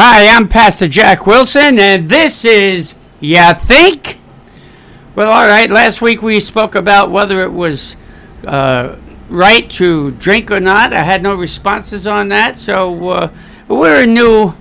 [0.00, 4.20] Hi, I'm Pastor Jack Wilson, and this is Ya Think?
[5.16, 7.96] Well, all right, last week we spoke about whether it was
[8.46, 8.94] uh,
[9.28, 10.92] right to drink or not.
[10.92, 13.30] I had no responses on that, so uh,
[13.66, 14.54] we're a new,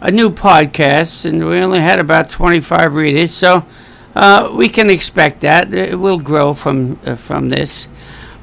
[0.00, 3.66] a new podcast, and we only had about 25 readers, so
[4.14, 5.74] uh, we can expect that.
[5.74, 7.88] It will grow from, uh, from this.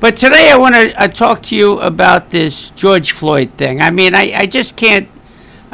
[0.02, 3.80] But today I want to uh, talk to you about this George Floyd thing.
[3.80, 5.08] I mean, I, I just can't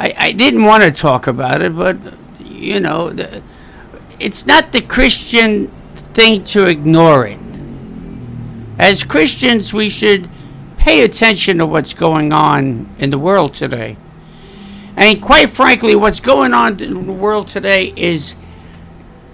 [0.00, 1.98] I, I didn't want to talk about it, but
[2.40, 3.42] you know, the,
[4.18, 7.38] it's not the Christian thing to ignore it.
[8.78, 10.30] As Christians, we should
[10.78, 13.98] pay attention to what's going on in the world today.
[14.96, 18.36] And quite frankly, what's going on in the world today is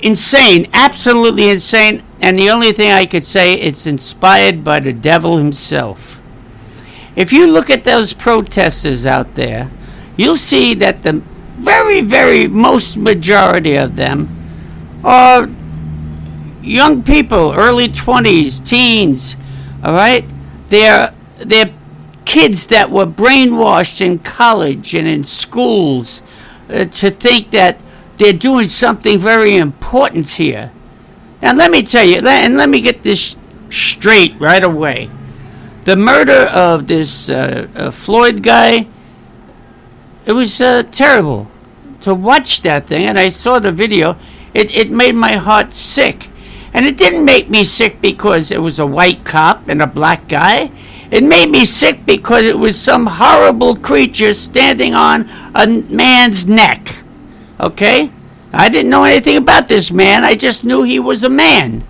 [0.01, 2.03] insane, absolutely insane.
[2.21, 6.21] And the only thing I could say, it's inspired by the devil himself.
[7.15, 9.71] If you look at those protesters out there,
[10.17, 11.23] you'll see that the
[11.59, 14.29] very, very most majority of them
[15.05, 15.49] are
[16.63, 19.37] young people, early 20s, teens,
[19.83, 20.25] all right?
[20.69, 21.73] They're, they're
[22.25, 26.23] kids that were brainwashed in college and in schools
[26.69, 27.81] uh, to think that
[28.19, 30.73] they're doing something very important here.
[31.41, 33.39] Now, let me tell you, and let me get this
[33.71, 35.11] straight right away.
[35.85, 38.89] The murder of this uh, uh, Floyd guy
[40.27, 41.49] it was uh, terrible
[42.01, 44.17] to watch that thing, and I saw the video.
[44.53, 46.29] It, it made my heart sick.
[46.75, 50.29] And it didn't make me sick because it was a white cop and a black
[50.29, 50.71] guy.
[51.11, 57.03] It made me sick because it was some horrible creature standing on a man's neck.
[57.59, 58.11] Okay?
[58.53, 60.25] I didn't know anything about this man.
[60.25, 61.83] I just knew he was a man.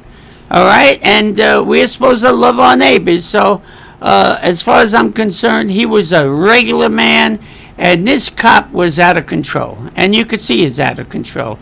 [0.50, 1.02] All right?
[1.02, 3.24] And uh, we're supposed to love our neighbors.
[3.24, 3.62] So,
[4.00, 7.40] uh, as far as I'm concerned, he was a regular man
[7.78, 9.90] and this cop was out of control.
[9.94, 11.58] And you could see he's out of control.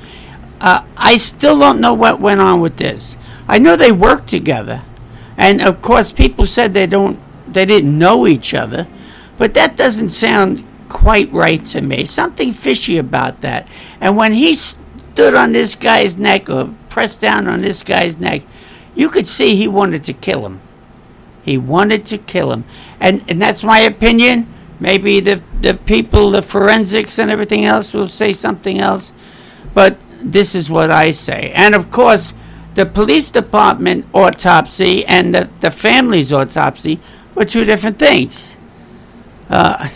[0.60, 3.16] Uh, I still don't know what went on with this.
[3.48, 4.82] I know they worked together.
[5.36, 7.18] And of course, people said they don't,
[7.52, 8.86] they didn't know each other.
[9.36, 12.04] But that doesn't sound quite right to me.
[12.04, 13.68] Something fishy about that.
[14.00, 18.42] And when he stood on this guy's neck or pressed down on this guy's neck,
[18.94, 20.60] you could see he wanted to kill him.
[21.42, 22.64] He wanted to kill him.
[23.00, 24.53] And, and that's my opinion.
[24.80, 29.12] Maybe the, the people, the forensics and everything else will say something else.
[29.72, 31.52] But this is what I say.
[31.54, 32.34] And of course,
[32.74, 37.00] the police department autopsy and the, the family's autopsy
[37.34, 38.56] were two different things.
[39.48, 39.88] Uh,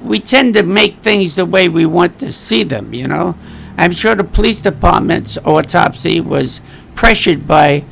[0.00, 3.36] we tend to make things the way we want to see them, you know.
[3.78, 6.60] I'm sure the police department's autopsy was
[6.94, 7.84] pressured by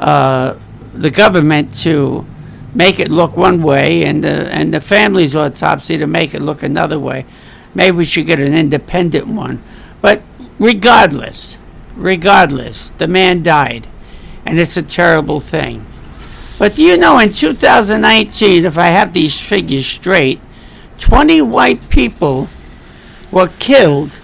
[0.00, 0.58] uh,
[0.92, 2.26] the government to
[2.74, 6.62] make it look one way and the, and the family's autopsy to make it look
[6.62, 7.24] another way.
[7.74, 9.62] Maybe we should get an independent one.
[10.00, 10.22] But
[10.58, 11.56] regardless,
[11.94, 13.86] regardless, the man died.
[14.44, 15.84] And it's a terrible thing.
[16.58, 20.40] But do you know in 2019, if I have these figures straight,
[20.98, 22.48] 20 white people
[23.30, 24.18] were killed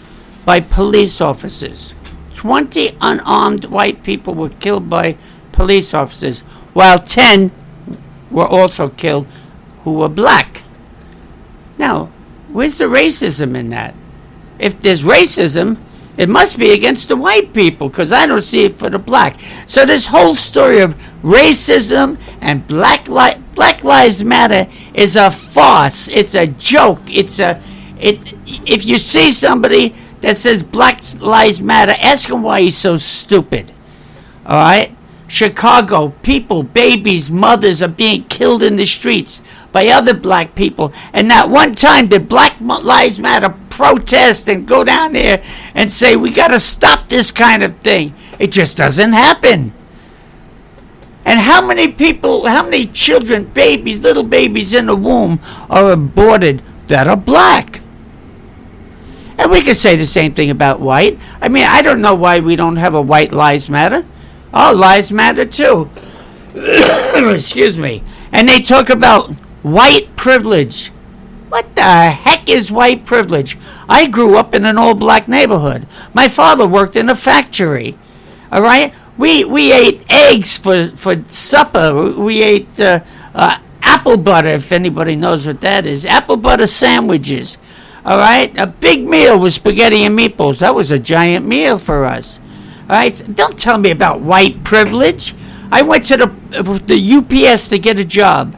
[0.44, 1.94] by police officers.
[2.34, 5.16] 20 unarmed white people were killed by
[5.53, 6.41] police officers,
[6.72, 7.53] while 10
[8.34, 9.27] were also killed
[9.84, 10.62] who were black.
[11.78, 12.06] Now,
[12.53, 13.95] where's the racism in that?
[14.59, 15.78] If there's racism,
[16.17, 19.37] it must be against the white people because I don't see it for the black.
[19.67, 26.09] So this whole story of racism and black li- Black Lives Matter is a farce.
[26.09, 27.00] It's a joke.
[27.09, 27.62] It's a
[27.99, 28.19] it.
[28.47, 33.73] If you see somebody that says Black Lives Matter, ask him why he's so stupid.
[34.44, 34.94] All right.
[35.27, 39.41] Chicago, people, babies, mothers are being killed in the streets
[39.73, 40.93] by other black people.
[41.12, 45.43] And not one time did Black Lives Matter protest and go down there
[45.75, 48.15] and say, we got to stop this kind of thing.
[48.39, 49.73] It just doesn't happen.
[51.25, 56.62] And how many people, how many children, babies, little babies in the womb are aborted
[56.89, 57.81] that are black?
[59.39, 61.19] And we could say the same thing about white.
[61.41, 64.05] I mean, I don't know why we don't have a White Lives Matter.
[64.55, 65.91] All lives matter too.
[66.55, 68.05] Excuse me.
[68.31, 69.31] And they talk about
[69.62, 70.89] white privilege.
[71.49, 73.59] What the heck is white privilege?
[73.89, 75.89] I grew up in an all black neighborhood.
[76.15, 77.99] My father worked in a factory.
[78.53, 78.95] All right?
[79.19, 82.12] We, we ate eggs for, for supper.
[82.17, 83.00] We ate uh,
[83.35, 86.07] uh, apple butter, if anybody knows what that is.
[86.07, 87.59] Apple butter sandwiches.
[88.05, 88.57] All right?
[88.57, 90.61] A big meal was spaghetti and meatballs.
[90.61, 92.39] That was a giant meal for us.
[92.89, 95.35] All right, don't tell me about white privilege.
[95.73, 96.27] I went to the
[96.87, 98.57] the UPS to get a job,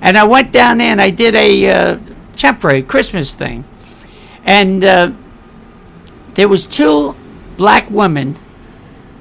[0.00, 1.98] and I went down there and I did a uh,
[2.34, 3.64] temporary Christmas thing,
[4.44, 5.12] and uh,
[6.34, 7.16] there was two
[7.56, 8.38] black women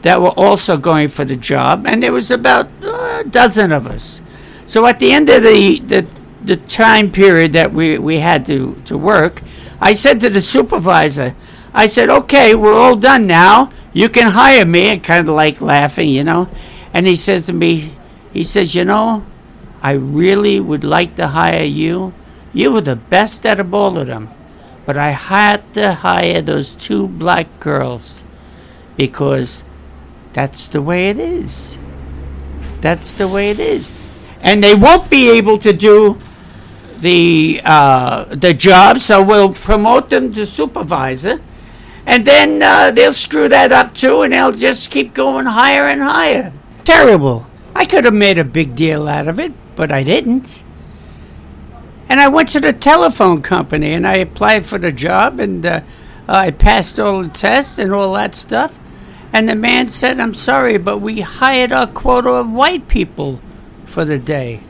[0.03, 3.87] that were also going for the job, and there was about uh, a dozen of
[3.87, 4.19] us.
[4.65, 6.05] So at the end of the, the,
[6.43, 9.41] the time period that we, we had to, to work,
[9.79, 11.35] I said to the supervisor,
[11.73, 13.71] I said, okay, we're all done now.
[13.93, 14.87] You can hire me.
[14.87, 16.49] And kind of like laughing, you know.
[16.93, 17.93] And he says to me,
[18.31, 19.23] he says, you know,
[19.81, 22.13] I really would like to hire you.
[22.53, 24.29] You were the best out of all of them.
[24.85, 28.21] But I had to hire those two black girls
[28.97, 29.63] because
[30.33, 31.77] that's the way it is.
[32.81, 33.91] That's the way it is.
[34.41, 36.19] And they won't be able to do
[36.99, 41.39] the uh, the job, so we'll promote them to supervisor,
[42.05, 46.01] and then uh, they'll screw that up too, and they'll just keep going higher and
[46.01, 46.51] higher.
[46.83, 47.47] Terrible.
[47.75, 50.63] I could have made a big deal out of it, but I didn't.
[52.09, 55.81] And I went to the telephone company and I applied for the job and uh,
[56.27, 58.77] I passed all the tests and all that stuff.
[59.31, 63.39] And the man said, I'm sorry, but we hired our quota of white people
[63.87, 64.61] for the day.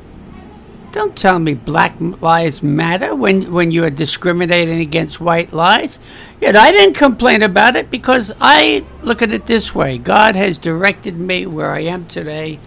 [0.94, 5.98] Don't tell me black lives matter when, when you are discriminating against white lives.
[6.40, 10.60] Yet I didn't complain about it because I look at it this way God has
[10.60, 12.60] directed me where I am today,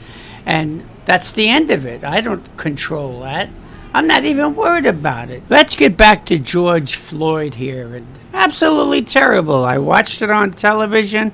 [0.45, 2.03] and that's the end of it.
[2.03, 3.49] I don't control that.
[3.95, 5.45] I'm not even worried about it.
[5.49, 7.95] Let's get back to George Floyd here.
[7.95, 9.65] And absolutely terrible.
[9.65, 11.33] I watched it on television,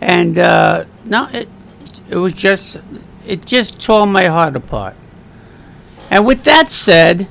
[0.00, 1.48] and uh, no, it
[2.08, 2.76] it was just
[3.26, 4.94] it just tore my heart apart.
[6.10, 7.28] And with that said,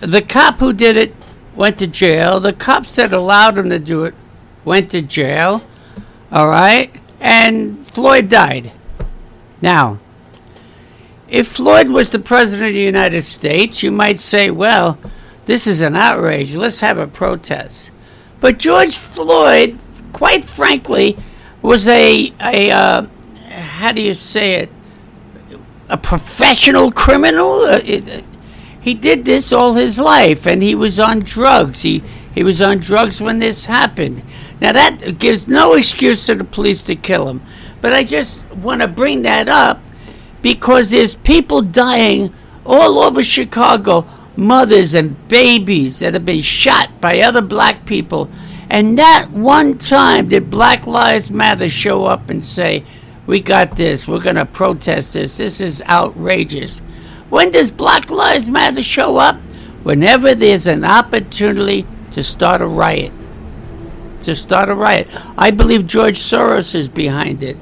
[0.00, 1.14] the cop who did it
[1.54, 2.40] went to jail.
[2.40, 4.14] The cops that allowed him to do it
[4.64, 5.62] went to jail.
[6.30, 6.90] All right,
[7.20, 8.72] and Floyd died.
[9.60, 9.98] Now,
[11.28, 14.98] if Floyd was the President of the United States, you might say, well,
[15.46, 16.54] this is an outrage.
[16.54, 17.90] Let's have a protest.
[18.40, 19.78] But George Floyd,
[20.12, 21.16] quite frankly,
[21.60, 23.06] was a, a uh,
[23.50, 24.70] how do you say it,
[25.92, 27.60] a professional criminal.
[27.60, 28.22] Uh, it, uh,
[28.80, 31.82] he did this all his life, and he was on drugs.
[31.82, 32.02] He,
[32.34, 34.22] he was on drugs when this happened.
[34.60, 37.42] Now, that gives no excuse to the police to kill him.
[37.80, 39.80] But I just want to bring that up
[40.40, 42.32] because there's people dying
[42.64, 44.06] all over Chicago,
[44.36, 48.30] mothers and babies that have been shot by other black people.
[48.70, 52.84] And that one time did Black Lives Matter show up and say,
[53.32, 56.80] We got this, we're going to protest this, this is outrageous.
[57.30, 59.36] When does Black Lives Matter show up?
[59.84, 63.10] Whenever there's an opportunity to start a riot.
[64.24, 65.08] To start a riot.
[65.38, 67.56] I believe George Soros is behind it.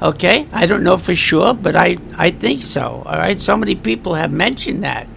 [0.00, 3.02] Okay, I don't know for sure, but I, I think so.
[3.04, 5.08] All right, so many people have mentioned that.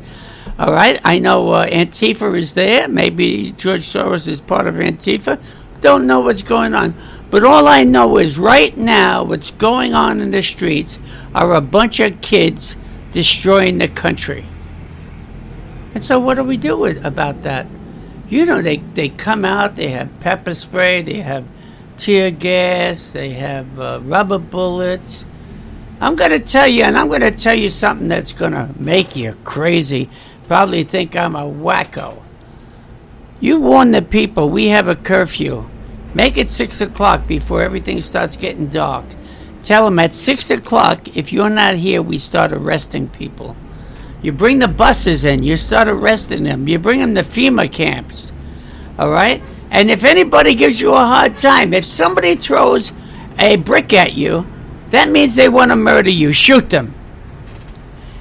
[0.57, 2.87] All right, I know uh, Antifa is there.
[2.87, 5.39] Maybe George Soros is part of Antifa.
[5.81, 6.95] Don't know what's going on.
[7.29, 10.97] But all I know is right now, what's going on in the streets
[11.35, 12.75] are a bunch of kids
[13.11, 14.45] destroying the country.
[15.93, 17.67] And so, what do we do with, about that?
[18.29, 21.45] You know, they, they come out, they have pepper spray, they have
[21.97, 25.25] tear gas, they have uh, rubber bullets.
[26.01, 28.69] I'm going to tell you, and I'm going to tell you something that's going to
[28.77, 30.09] make you crazy.
[30.47, 32.23] Probably think I'm a wacko.
[33.39, 35.69] You warn the people we have a curfew.
[36.13, 39.05] Make it 6 o'clock before everything starts getting dark.
[39.63, 43.55] Tell them at 6 o'clock, if you're not here, we start arresting people.
[44.21, 46.67] You bring the buses in, you start arresting them.
[46.67, 48.31] You bring them to FEMA camps.
[48.97, 49.41] All right?
[49.71, 52.91] And if anybody gives you a hard time, if somebody throws
[53.37, 54.45] a brick at you,
[54.89, 56.33] that means they want to murder you.
[56.33, 56.93] Shoot them.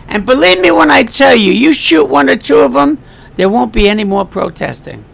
[0.07, 2.99] And believe me when I tell you, you shoot one or two of them,
[3.37, 5.04] there won't be any more protesting.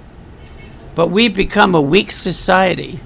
[0.94, 3.00] But we've become a weak society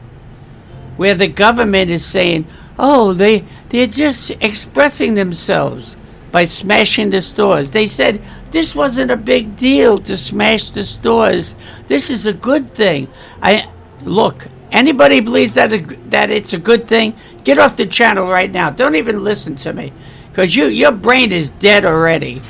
[0.97, 2.47] where the government is saying,
[2.79, 5.97] oh, they, they're just expressing themselves
[6.31, 7.71] by smashing the stores.
[7.71, 11.55] They said this wasn't a big deal to smash the stores.
[11.87, 13.09] This is a good thing.
[13.43, 13.71] I
[14.05, 14.47] look.
[14.71, 17.15] Anybody believes that it, that it's a good thing?
[17.45, 18.69] Get off the channel right now.
[18.69, 19.93] Don't even listen to me,
[20.29, 22.43] because you your brain is dead already.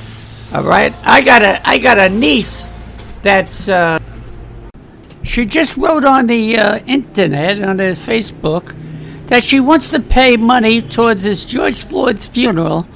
[0.52, 0.92] All right.
[1.04, 2.70] I got a I got a niece
[3.22, 3.68] that's.
[3.68, 4.00] Uh,
[5.28, 8.74] she just wrote on the uh, internet on the Facebook
[9.26, 12.88] that she wants to pay money towards this George Floyd's funeral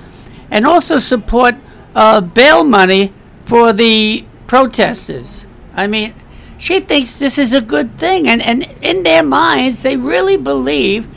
[0.51, 1.55] and also support
[1.95, 3.13] uh, bail money
[3.45, 5.45] for the protesters.
[5.75, 6.15] I mean,
[6.59, 11.09] she thinks this is a good thing, and, and in their minds, they really believe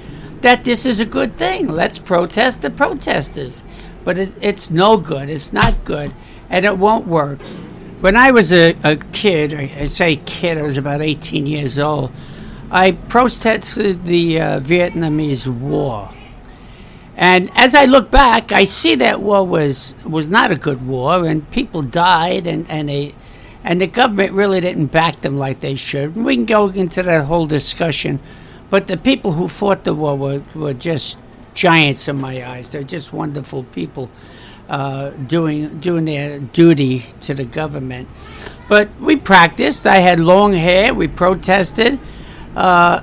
[0.42, 1.68] that this is a good thing.
[1.68, 3.64] Let's protest the protesters.
[4.04, 6.12] But it, it's no good, it's not good,
[6.50, 7.40] and it won't work.
[8.02, 12.12] When I was a, a kid, I, say kid, I was about 18 years old.
[12.70, 16.14] I protested the uh, Vietnamese War.
[17.16, 21.26] And as I look back, I see that war was was not a good war,
[21.26, 23.16] and people died, and, and they
[23.64, 26.16] and the government really didn't back them like they should.
[26.18, 28.20] We can go into that whole discussion,
[28.70, 31.18] but the people who fought the war were, were just
[31.54, 32.70] giants in my eyes.
[32.70, 34.12] They're just wonderful people
[34.70, 38.08] uh, doing doing their duty to the government.
[38.68, 39.86] But we practiced.
[39.86, 40.94] I had long hair.
[40.94, 42.00] We protested.
[42.56, 43.02] Uh,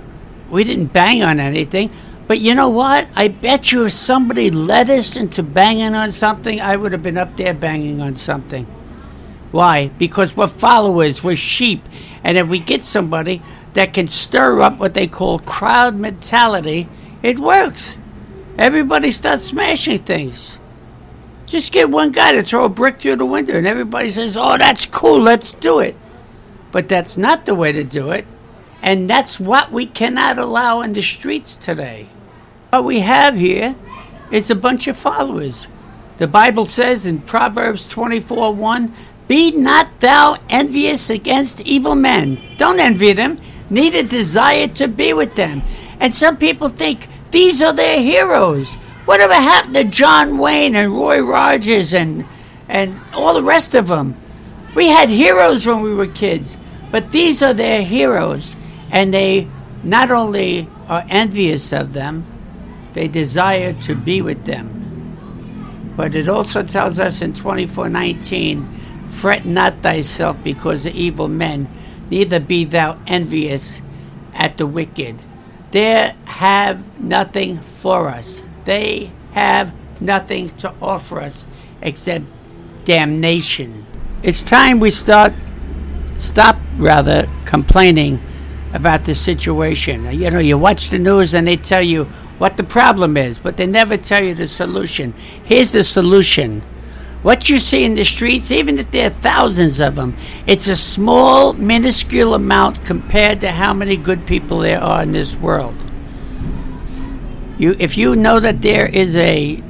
[0.51, 1.91] we didn't bang on anything.
[2.27, 3.09] But you know what?
[3.15, 7.19] I bet you if somebody led us into banging on something, I would have been
[7.19, 8.65] up there banging on something.
[9.51, 9.89] Why?
[9.99, 11.83] Because we're followers, we're sheep.
[12.25, 13.43] And if we get somebody
[13.75, 16.89] that can stir up what they call crowd mentality,
[17.23, 17.99] it works.
[18.57, 20.59] Everybody starts smashing things.
[21.53, 24.57] Just get one guy to throw a brick through the window, and everybody says, Oh,
[24.57, 25.95] that's cool, let's do it.
[26.71, 28.25] But that's not the way to do it.
[28.81, 32.09] And that's what we cannot allow in the streets today.
[32.71, 33.75] What we have here
[34.31, 35.69] is a bunch of followers.
[36.17, 38.95] The Bible says in Proverbs 24 1,
[39.29, 42.41] Be not thou envious against evil men.
[42.57, 45.61] Don't envy them, neither desire to be with them.
[46.01, 48.79] And some people think these are their heroes.
[49.05, 52.25] Whatever happened to John Wayne and Roy Rogers and,
[52.69, 54.17] and all the rest of them?
[54.75, 56.57] We had heroes when we were kids,
[56.91, 58.57] but these are their heroes
[58.91, 59.49] and they
[59.83, 62.25] not only are envious of them,
[62.93, 64.83] they desire to be with them.
[65.97, 68.65] But it also tells us in 24:19,
[69.09, 71.69] fret not thyself because of evil men,
[72.11, 73.81] neither be thou envious
[74.35, 75.17] at the wicked.
[75.71, 78.43] They have nothing for us.
[78.65, 81.47] They have nothing to offer us
[81.81, 82.25] except
[82.85, 83.87] damnation.
[84.23, 85.33] It's time we start
[86.17, 88.23] stop rather complaining
[88.73, 90.05] about the situation.
[90.13, 92.05] You know, you watch the news and they tell you
[92.39, 95.13] what the problem is, but they never tell you the solution.
[95.45, 96.63] Here's the solution.
[97.23, 100.17] What you see in the streets, even if there are thousands of them,
[100.47, 105.37] it's a small, minuscule amount compared to how many good people there are in this
[105.37, 105.77] world.
[107.63, 109.63] You, if you know that there is a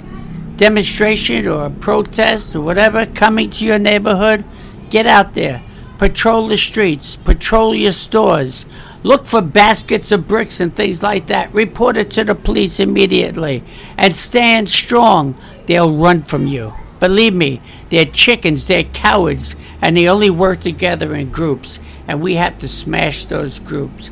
[0.56, 4.46] demonstration or a protest or whatever coming to your neighborhood,
[4.88, 5.62] get out there.
[5.98, 8.64] Patrol the streets, patrol your stores,
[9.02, 11.52] Look for baskets of bricks and things like that.
[11.52, 13.64] Report it to the police immediately
[13.98, 15.34] and stand strong.
[15.66, 16.72] They'll run from you.
[17.00, 22.36] Believe me, they're chickens, they're cowards, and they only work together in groups, and we
[22.36, 24.10] have to smash those groups.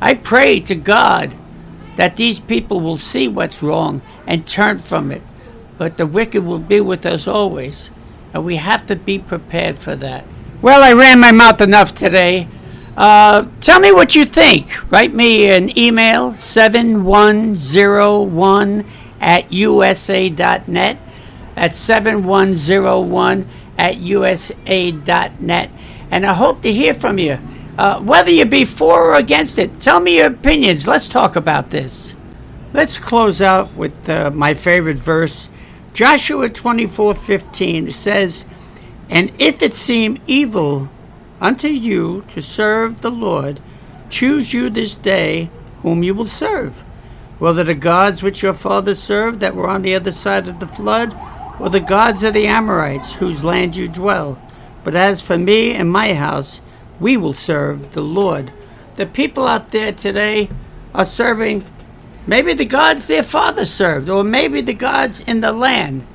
[0.00, 1.36] I pray to God
[1.96, 5.22] that these people will see what's wrong and turn from it,
[5.78, 7.88] but the wicked will be with us always,
[8.32, 10.24] and we have to be prepared for that.
[10.62, 12.48] Well, I ran my mouth enough today.
[12.96, 14.90] Uh, tell me what you think.
[14.90, 18.84] Write me an email, 7101
[19.20, 20.98] at usa.net.
[21.56, 25.70] At 7101 at usa.net.
[26.10, 27.38] And I hope to hear from you.
[27.80, 30.86] Uh, whether you be for or against it, tell me your opinions.
[30.86, 32.14] Let's talk about this.
[32.74, 35.48] Let's close out with uh, my favorite verse.
[35.94, 38.44] Joshua 24:15 says,
[39.08, 40.90] "And if it seem evil
[41.40, 43.60] unto you to serve the Lord,
[44.10, 45.48] choose you this day
[45.80, 46.84] whom you will serve,
[47.38, 50.68] whether the gods which your fathers served that were on the other side of the
[50.68, 51.16] flood,
[51.58, 54.38] or the gods of the Amorites whose land you dwell.
[54.84, 56.60] But as for me and my house,
[57.00, 58.52] we will serve the Lord.
[58.96, 60.50] The people out there today
[60.94, 61.64] are serving
[62.26, 66.06] maybe the gods their father served, or maybe the gods in the land.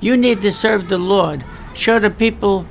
[0.00, 1.44] You need to serve the Lord.
[1.74, 2.62] Show the people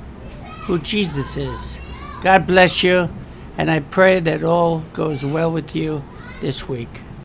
[0.64, 1.78] who Jesus is.
[2.22, 3.10] God bless you,
[3.56, 6.02] and I pray that all goes well with you
[6.40, 7.02] this week.